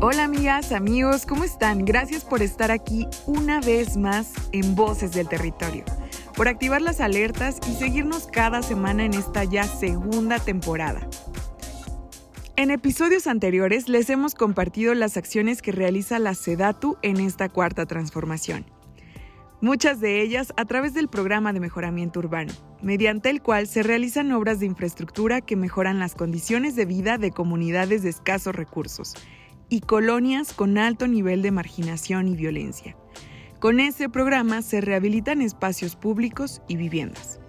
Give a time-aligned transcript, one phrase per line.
[0.00, 1.84] Hola amigas, amigos, ¿cómo están?
[1.84, 5.84] Gracias por estar aquí una vez más en Voces del Territorio,
[6.36, 11.08] por activar las alertas y seguirnos cada semana en esta ya segunda temporada.
[12.56, 17.86] En episodios anteriores les hemos compartido las acciones que realiza la SEDATU en esta cuarta
[17.86, 18.64] transformación.
[19.60, 22.52] Muchas de ellas a través del programa de mejoramiento urbano,
[22.86, 27.32] mediante el cual se realizan obras de infraestructura que mejoran las condiciones de vida de
[27.32, 29.14] comunidades de escasos recursos
[29.68, 32.96] y colonias con alto nivel de marginación y violencia.
[33.58, 37.40] Con este programa se rehabilitan espacios públicos y viviendas.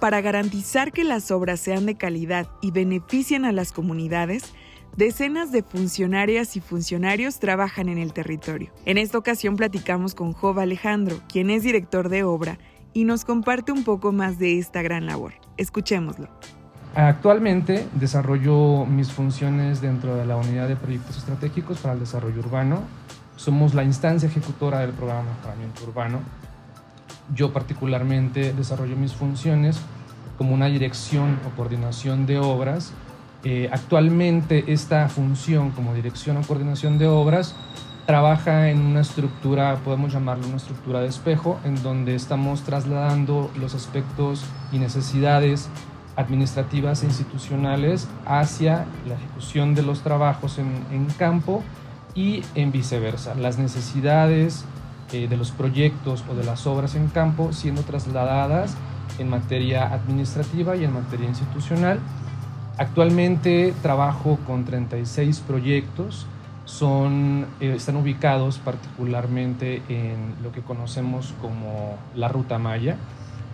[0.00, 4.54] Para garantizar que las obras sean de calidad y beneficien a las comunidades,
[4.96, 8.72] decenas de funcionarias y funcionarios trabajan en el territorio.
[8.86, 12.58] En esta ocasión platicamos con Job Alejandro, quien es director de obra,
[12.92, 15.34] y nos comparte un poco más de esta gran labor.
[15.56, 16.28] Escuchémoslo.
[16.94, 22.82] Actualmente desarrollo mis funciones dentro de la unidad de proyectos estratégicos para el desarrollo urbano.
[23.36, 26.20] Somos la instancia ejecutora del programa de mejoramiento urbano
[27.34, 29.80] yo particularmente desarrollo mis funciones
[30.38, 32.92] como una dirección o coordinación de obras.
[33.44, 37.54] Eh, actualmente esta función como dirección o coordinación de obras
[38.10, 43.76] trabaja en una estructura, podemos llamarlo una estructura de espejo, en donde estamos trasladando los
[43.76, 45.68] aspectos y necesidades
[46.16, 51.62] administrativas e institucionales hacia la ejecución de los trabajos en, campo
[52.16, 53.36] y en viceversa.
[53.36, 54.64] Las necesidades
[55.12, 58.76] eh, de los proyectos o de las obras en campo siendo trasladadas
[59.20, 62.00] en materia administrativa y en materia institucional.
[62.76, 66.26] Actualmente trabajo con 36 proyectos,
[66.70, 72.96] son, eh, están ubicados particularmente en lo que conocemos como la Ruta Maya.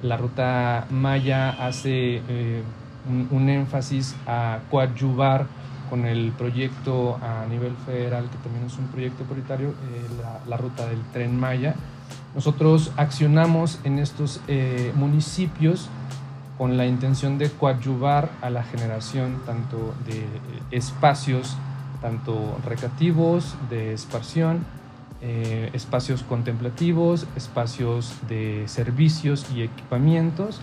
[0.02, 2.62] La Ruta Maya hace eh,
[3.08, 5.46] un, un, énfasis a coadyuvar
[5.88, 10.06] con el proyecto a nivel federal, que también es un proyecto prioritario, eh,
[10.46, 11.74] la, ruta del tren Maya.
[12.34, 15.88] Nosotros accionamos en estos eh, municipios
[16.58, 20.26] con la intención de coadyuvar a la generación tanto de eh,
[20.70, 21.56] espacios,
[22.00, 24.64] tanto recreativos, de esparción,
[25.20, 30.60] espacios contemplativos, espacios de servicios y equipamientos.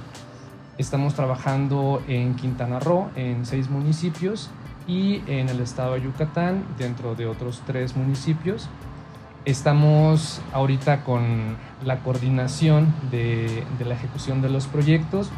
[0.78, 4.50] Estamos trabajando en Quintana Roo, en seis municipios,
[4.88, 8.68] y en el estado de Yucatán, dentro de otros tres municipios.
[9.46, 15.30] Estamos ahorita con la coordinación de, la ejecución de los proyectos.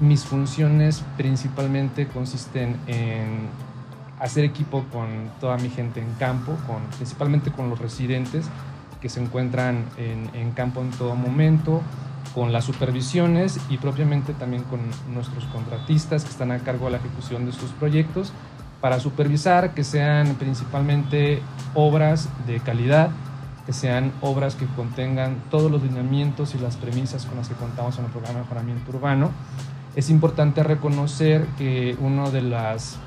[0.00, 3.48] Mis funciones principalmente consisten en
[4.20, 8.46] hacer equipo con toda mi gente en campo, con, principalmente con los residentes
[9.00, 11.82] que se encuentran en, en campo en todo momento,
[12.34, 14.80] con las supervisiones y propiamente también con
[15.12, 18.32] nuestros contratistas que están a cargo de la ejecución de estos proyectos
[18.80, 21.40] para supervisar que sean principalmente
[21.74, 23.08] obras de calidad,
[23.64, 27.98] que sean obras que contengan todos los lineamientos y las premisas con las que contamos
[27.98, 29.30] en el programa de mejoramiento urbano.
[29.96, 32.98] Es importante reconocer que uno de las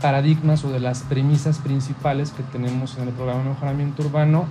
[0.00, 4.46] paradigmas o de las premisas principales que tenemos en el programa de mejoramiento urbano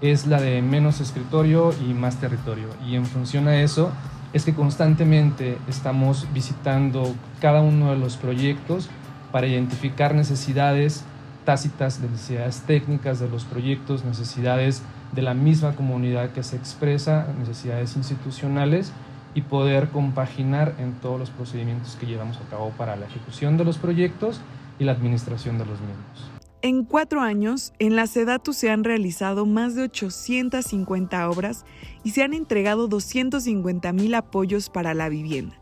[0.00, 2.68] es la de menos escritorio y más territorio.
[2.86, 3.90] Y en función a eso
[4.32, 8.88] es que constantemente estamos visitando cada uno de los proyectos
[9.32, 11.04] para identificar necesidades
[11.44, 17.96] tácitas, necesidades técnicas de los proyectos, necesidades de la misma comunidad que se expresa, necesidades
[17.96, 18.92] institucionales
[19.34, 23.64] y poder compaginar en todos los procedimientos que llevamos a cabo para la ejecución de
[23.64, 24.40] los proyectos
[24.80, 26.30] y la administración de los mismos.
[26.62, 31.64] En cuatro años, en la SEDATU se han realizado más de 850 obras
[32.02, 35.56] y se han entregado 250 mil apoyos para la vivienda.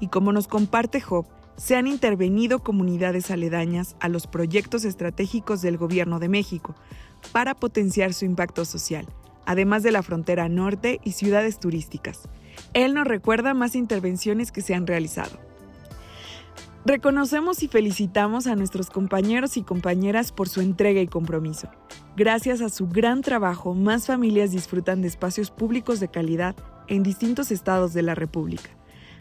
[0.00, 5.76] Y como nos comparte Job, se han intervenido comunidades aledañas a los proyectos estratégicos del
[5.76, 6.74] Gobierno de México
[7.30, 9.06] para potenciar su impacto social,
[9.46, 12.28] además de la frontera norte y ciudades turísticas.
[12.74, 15.51] Él nos recuerda más intervenciones que se han realizado.
[16.84, 21.68] Reconocemos y felicitamos a nuestros compañeros y compañeras por su entrega y compromiso.
[22.16, 26.56] Gracias a su gran trabajo, más familias disfrutan de espacios públicos de calidad
[26.88, 28.70] en distintos estados de la República.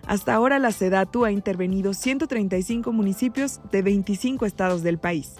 [0.08, 5.36] Hasta ahora la SEDATU ha intervenido 135 municipios de 25 estados del país.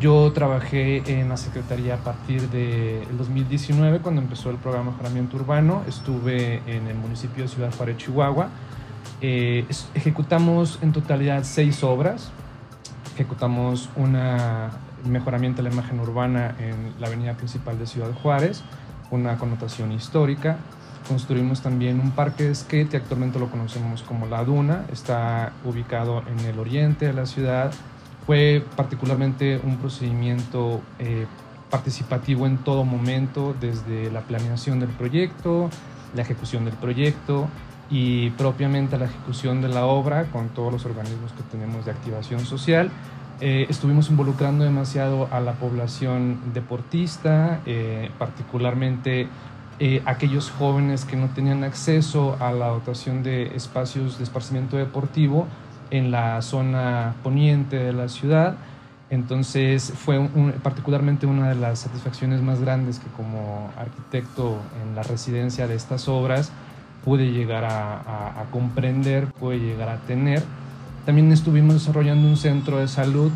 [0.00, 5.36] Yo trabajé en la Secretaría a partir del 2019, cuando empezó el programa de mejoramiento
[5.36, 5.84] urbano.
[5.88, 8.50] Estuve en el municipio de Ciudad Juárez, Chihuahua.
[9.22, 12.30] Eh, ejecutamos en totalidad seis obras.
[13.14, 14.16] Ejecutamos un
[15.04, 18.62] mejoramiento de la imagen urbana en la avenida principal de Ciudad Juárez,
[19.10, 20.56] una connotación histórica.
[21.06, 26.38] Construimos también un parque de skate, actualmente lo conocemos como La Duna, está ubicado en
[26.46, 27.72] el oriente de la ciudad,
[28.26, 31.26] Fue particularmente un procedimiento eh,
[31.68, 35.68] participativo en todo momento, desde la planeación del proyecto,
[36.14, 37.48] la ejecución del proyecto
[37.90, 42.40] y propiamente la ejecución de la obra con todos los organismos que tenemos de activación
[42.40, 42.90] social.
[43.40, 49.28] Eh, estuvimos involucrando demasiado a la población deportista, eh, particularmente
[49.78, 55.46] eh, aquellos jóvenes que no tenían acceso a la dotación de espacios de esparcimiento deportivo
[55.90, 58.56] en la zona poniente de la ciudad.
[59.08, 60.20] Entonces fue
[60.62, 66.06] particularmente una de las satisfacciones más grandes que como arquitecto en la residencia de estas
[66.08, 66.52] obras
[67.04, 70.42] pude llegar a, comprender, pude llegar a tener.
[71.06, 73.30] También estuvimos desarrollando un centro de salud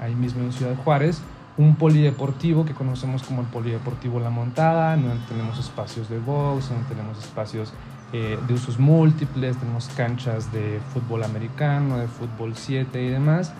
[0.00, 1.20] ahí mismo en Ciudad Juárez,
[1.56, 6.86] un polideportivo que conocemos como el Polideportivo La Montada, no tenemos espacios de box, no
[6.88, 7.72] tenemos espacios
[8.12, 13.52] eh, de usos múltiples, tenemos canchas de fútbol americano, de fútbol 7 y demás.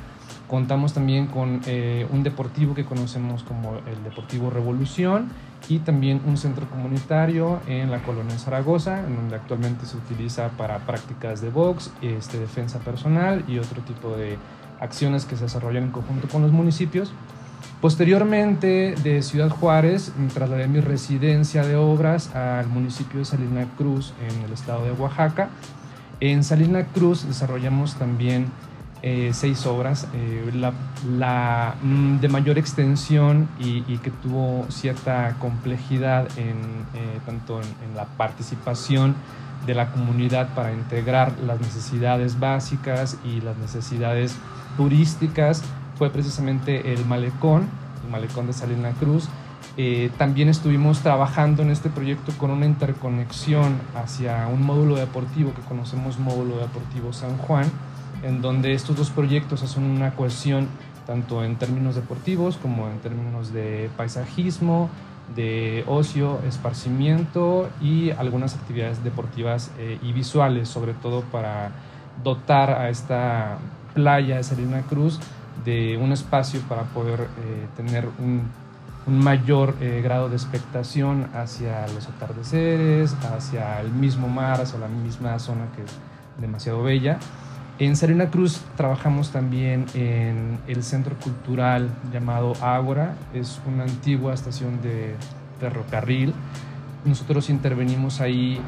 [0.48, 5.28] Contamos también con eh, un deportivo que conocemos como el Deportivo Revolución
[5.68, 10.78] y también un centro comunitario en la colonia Zaragoza, en donde actualmente se utiliza para
[10.80, 14.36] prácticas de box, este, defensa personal y otro tipo de
[14.80, 17.12] acciones que se desarrollan en conjunto con los municipios.
[17.80, 24.12] Posteriormente de Ciudad Juárez me trasladé mi residencia de obras al municipio de Salina Cruz
[24.20, 25.48] en el estado de Oaxaca.
[26.20, 28.48] En Salina Cruz desarrollamos también
[29.02, 36.58] eh, seis obras, eh, la, mm, de mayor extensión y, que tuvo cierta complejidad en,
[36.94, 39.14] eh, tanto en, la participación
[39.66, 44.36] de la comunidad para integrar las necesidades básicas y las necesidades
[44.76, 45.62] turísticas
[45.96, 47.68] fue precisamente el malecón,
[48.04, 49.28] el malecón de Salina Cruz.
[50.18, 56.18] también estuvimos trabajando en este proyecto con una interconexión hacia un módulo deportivo que conocemos
[56.18, 57.70] módulo deportivo San Juan,
[58.22, 60.68] en donde estos dos proyectos hacen una cohesión
[61.06, 64.88] tanto en términos deportivos como en términos de paisajismo,
[65.34, 71.70] de ocio, esparcimiento y algunas actividades deportivas eh, y visuales, sobre todo para
[72.22, 73.58] dotar a esta
[73.94, 75.20] playa de Salina Cruz
[75.64, 78.48] de un espacio para poder eh, tener un,
[79.06, 85.36] mayor eh, grado de expectación hacia los atardeceres, hacia el mismo mar, hacia la misma
[85.40, 85.98] zona que es
[86.40, 87.18] demasiado bella.
[87.80, 94.82] En Serena Cruz trabajamos también en el centro cultural llamado Ágora, es una antigua estación
[94.82, 95.14] de
[95.60, 96.34] ferrocarril.
[97.06, 98.60] Nosotros intervenimos ahí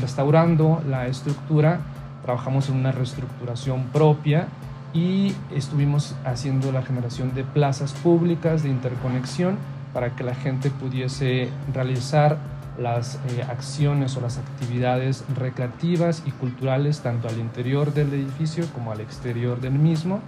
[0.00, 1.80] restaurando la estructura,
[2.22, 4.46] trabajamos en una reestructuración propia
[4.92, 9.56] y estuvimos haciendo la generación de plazas públicas de interconexión
[9.92, 12.38] para que la gente pudiese realizar
[12.78, 18.92] las eh, acciones o las actividades recreativas y culturales tanto al interior del edificio como
[18.92, 20.20] al exterior del mismo.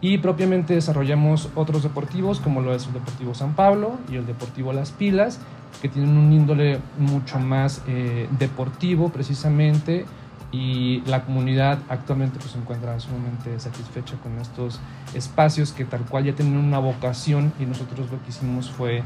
[0.00, 4.72] Y propiamente desarrollamos otros deportivos como lo es el Deportivo San Pablo y el Deportivo
[4.72, 5.40] Las Pilas,
[5.80, 10.04] que tienen un índole mucho más eh, deportivo precisamente
[10.52, 14.80] y la comunidad actualmente pues, se encuentra sumamente satisfecha con estos
[15.14, 19.02] espacios que tal cual ya tienen una vocación y nosotros lo que hicimos fue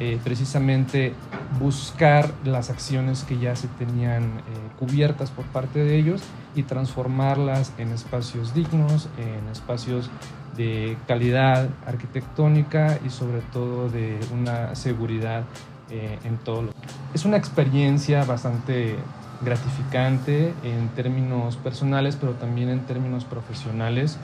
[0.00, 1.14] eh, precisamente
[1.60, 4.40] buscar las acciones que ya se tenían eh,
[4.78, 6.22] cubiertas por parte de ellos
[6.56, 10.10] y transformarlas en espacios dignos, en espacios
[10.56, 15.44] de calidad arquitectónica y sobre todo de una seguridad
[15.90, 16.72] eh, en todo lo
[17.12, 18.96] Es una experiencia bastante
[19.42, 24.18] gratificante en términos personales, pero también en términos profesionales.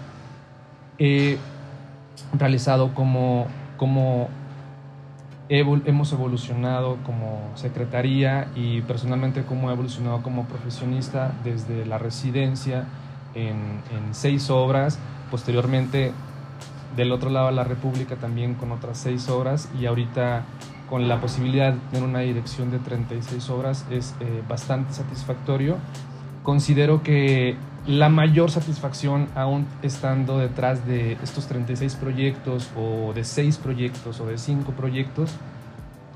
[0.98, 1.38] He
[2.32, 3.46] realizado como,
[3.76, 4.28] como
[5.50, 12.84] hemos evolucionado como secretaría y personalmente como he evolucionado como profesionista desde la residencia
[13.34, 13.80] en,
[14.12, 14.98] seis obras,
[15.30, 16.12] posteriormente
[16.96, 20.44] del otro lado de la República también con otras seis obras y ahorita
[20.88, 25.76] con la posibilidad de tener una dirección de 36 obras es eh, bastante satisfactorio.
[26.42, 27.56] Considero que
[27.90, 34.26] la mayor satisfacción aún estando detrás de estos 36 proyectos o de 6 proyectos o
[34.26, 35.32] de 5 proyectos,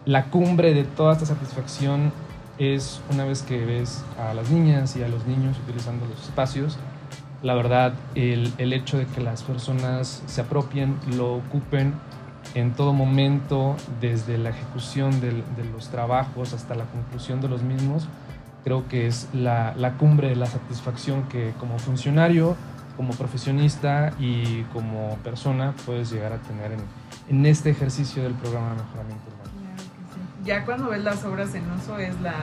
[0.05, 2.13] la cumbre de toda esta satisfacción
[2.59, 6.79] es una vez que ves a las niñas y a los niños utilizando los espacios,
[7.43, 11.95] la verdad, el, el hecho de que las personas se apropien, lo ocupen
[12.55, 18.07] en todo momento, desde la ejecución de los trabajos hasta la conclusión de los mismos,
[18.65, 22.57] creo que es la, la, cumbre de la satisfacción que como funcionario,
[22.97, 26.81] como profesionista y como persona puedes llegar a tener en,
[27.29, 29.45] en este ejercicio del programa de mejoramiento urbano.
[30.45, 32.35] Ya cuando ves las obras en uso es la,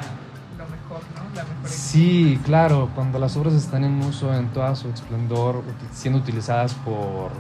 [0.57, 1.35] lo mejor, ¿no?
[1.35, 6.19] La mejor sí, claro, cuando las obras están en uso en toda su esplendor, siendo
[6.19, 7.31] utilizadas por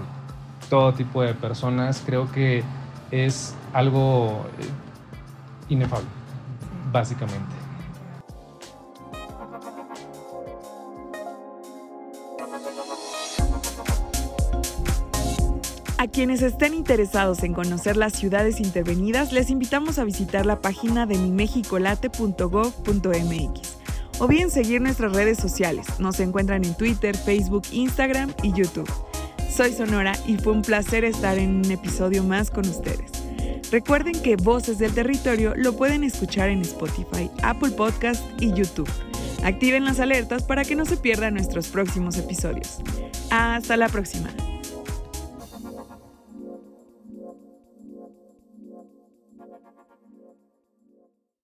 [0.69, 2.63] todo tipo de personas, creo que
[3.11, 4.69] es algo eh,
[5.69, 6.07] inefable,
[6.91, 7.60] básicamente.
[15.97, 21.05] A quienes estén interesados en conocer las ciudades intervenidas, les invitamos a visitar la página
[21.05, 23.77] de mimexicolate.gov.mx
[24.17, 25.99] o bien seguir nuestras redes sociales.
[25.99, 28.91] Nos encuentran en Twitter, Facebook, Instagram y YouTube.
[29.55, 33.11] Soy Sonora y fue un placer estar en un episodio más con ustedes.
[33.71, 38.89] Recuerden que Voces del Territorio lo pueden escuchar en Spotify, Apple Podcast y YouTube.
[39.43, 42.79] Activen las alertas para que no se pierdan nuestros próximos episodios.
[43.29, 44.29] Hasta la próxima.